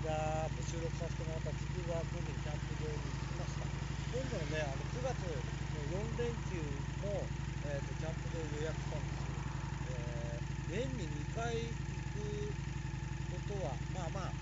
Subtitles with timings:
[0.00, 3.68] 間収録させてもらったつくば神戸キャンプ場に行きました。
[4.10, 5.38] 今度うのねあの9月の
[5.92, 6.56] 4連休
[7.04, 7.20] も、
[7.68, 9.36] えーと、とキャンプ場予約したんですよ、
[9.90, 11.76] えー、年に2回行
[12.16, 12.50] く
[13.30, 14.39] ことはまあまあ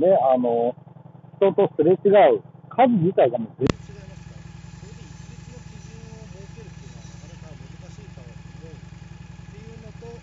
[0.00, 0.74] ね、あの、
[1.36, 4.40] 人とすれ違う数自体がもう全然違いますから、
[4.80, 8.80] それで一律の基準を設けるっていうのはなかなか難しいかと思うっ
[9.52, 10.20] ていうのと、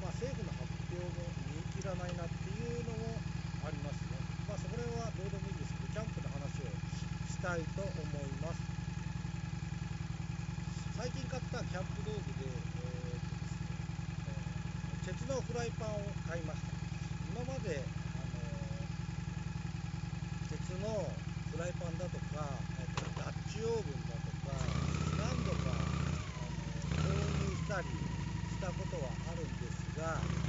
[0.00, 3.16] まあ、政府の発表も見切らないなっていうのも
[3.64, 4.20] ありますね。
[4.46, 6.68] まあ、それはどうでもいいんですけど、キャンプの話を
[7.24, 8.60] したいと思います。
[10.92, 13.96] 最近買ったキャンプ道具で、えーとですね、
[15.06, 16.75] 鉄のフライパンを買いました。
[17.46, 17.78] まで
[18.18, 18.42] あの
[20.50, 20.88] 鉄の
[21.54, 22.42] フライパンだとか、
[22.82, 24.50] えっと、ダッチオーブンだとか
[25.14, 27.86] 何度かあの購入したり
[28.50, 30.45] したことはあるんですが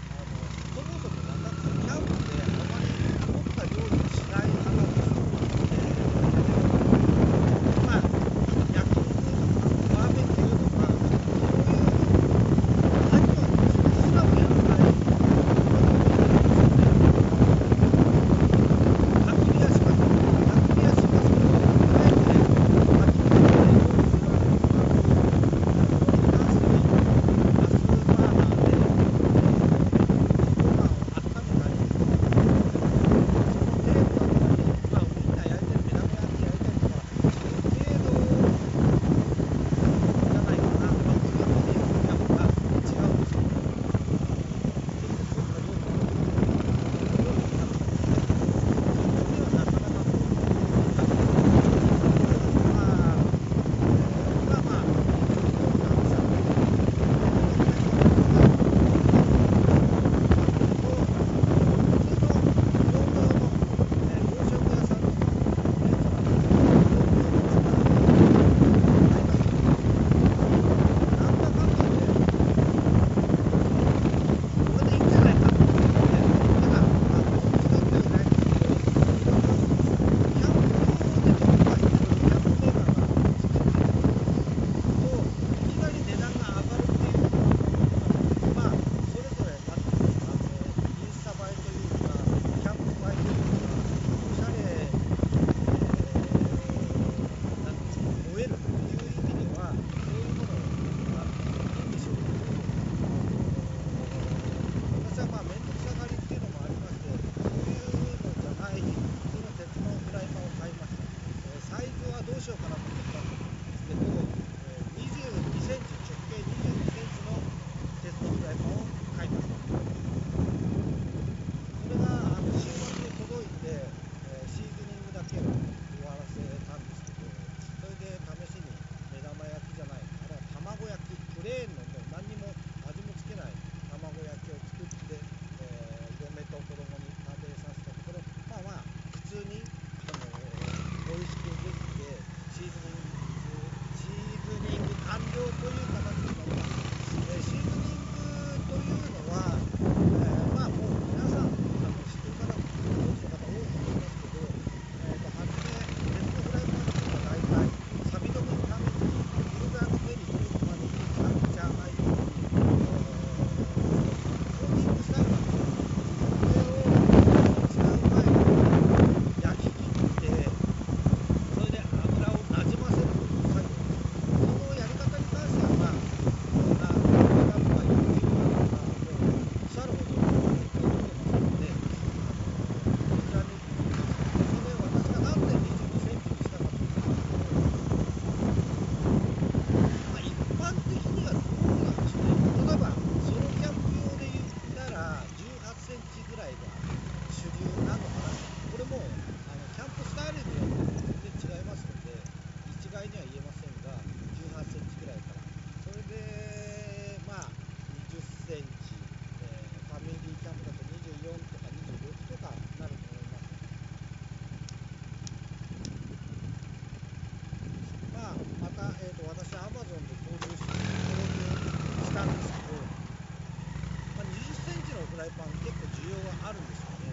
[225.27, 227.11] ライパン結構需要があるんですよね。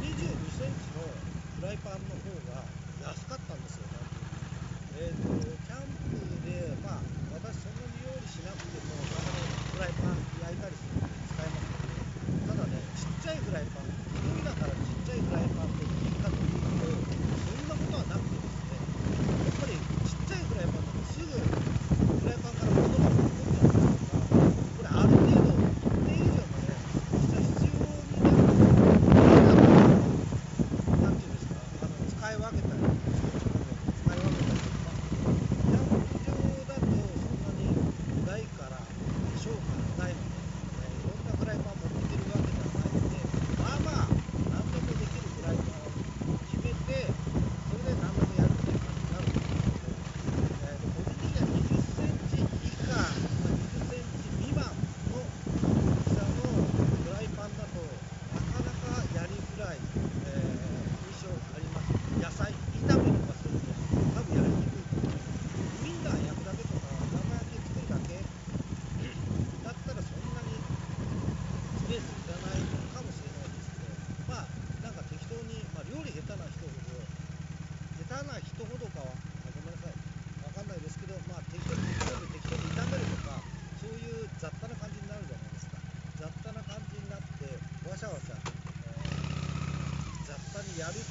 [0.00, 1.04] 2 2センチの
[1.60, 2.49] フライパンの方が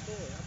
[0.06, 0.39] えー